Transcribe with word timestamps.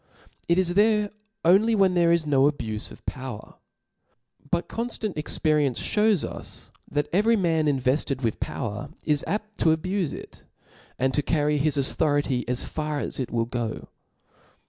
It 0.47 0.57
is 0.57 0.73
there 0.73 1.11
only 1.45 1.75
wh^n 1.75 1.93
there 1.93 2.11
is 2.11 2.25
no 2.25 2.49
abufe 2.51 2.89
of 2.89 3.05
power; 3.05 3.57
but 4.49 4.67
conftant 4.67 5.15
experience 5.15 5.79
fhews 5.79 6.23
Us, 6.25 6.71
that 6.89 7.07
every 7.13 7.35
man 7.35 7.67
invefted 7.67 8.23
with 8.23 8.39
power 8.39 8.89
is 9.05 9.23
apt 9.27 9.59
to 9.59 9.77
abufe 9.77 10.11
it; 10.11 10.41
and 10.97 11.13
to 11.13 11.21
carry 11.21 11.59
his 11.59 11.77
authority 11.77 12.47
as 12.47 12.63
far 12.63 12.99
as 12.99 13.19
it 13.19 13.29
will 13.29 13.45
go. 13.45 13.89